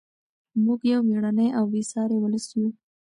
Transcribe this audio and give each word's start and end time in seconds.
موږ 0.63 0.79
یو 0.91 1.01
مېړنی 1.09 1.47
او 1.57 1.65
بې 1.71 1.81
ساري 1.91 2.17
ولس 2.19 2.45
یو. 2.57 2.69